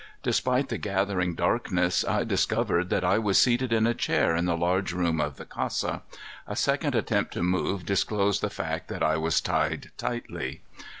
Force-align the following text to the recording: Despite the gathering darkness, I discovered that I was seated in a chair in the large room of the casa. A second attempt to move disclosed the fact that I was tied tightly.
Despite 0.23 0.69
the 0.69 0.79
gathering 0.79 1.35
darkness, 1.35 2.03
I 2.03 2.23
discovered 2.23 2.89
that 2.89 3.03
I 3.05 3.19
was 3.19 3.37
seated 3.37 3.71
in 3.71 3.85
a 3.85 3.93
chair 3.93 4.35
in 4.35 4.45
the 4.45 4.57
large 4.57 4.93
room 4.93 5.21
of 5.21 5.37
the 5.37 5.45
casa. 5.45 6.01
A 6.47 6.55
second 6.55 6.95
attempt 6.95 7.33
to 7.35 7.43
move 7.43 7.85
disclosed 7.85 8.41
the 8.41 8.49
fact 8.49 8.87
that 8.87 9.03
I 9.03 9.17
was 9.17 9.39
tied 9.39 9.91
tightly. 9.99 10.63